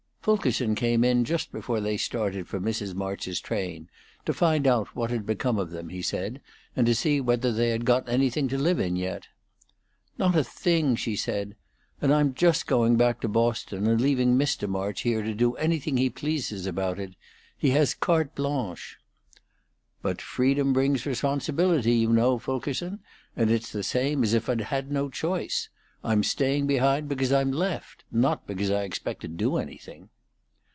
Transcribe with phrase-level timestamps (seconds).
[0.23, 2.93] Fulkerson came in just before they started for Mrs.
[2.93, 3.89] March's train,
[4.23, 6.39] to find out what had become of them, he said,
[6.75, 9.29] and to see whether they had got anything to live in yet.
[10.19, 11.55] "Not a thing," she said.
[11.99, 14.69] "And I'm just going back to Boston, and leaving Mr.
[14.69, 17.15] March here to do anything he pleases about it.
[17.57, 18.97] He has 'carte blanche.'"
[20.03, 22.99] "But freedom brings responsibility, you know, Fulkerson,
[23.35, 25.69] and it's the same as if I'd no choice.
[26.03, 30.09] I'm staying behind because I'm left, not because I expect to do anything."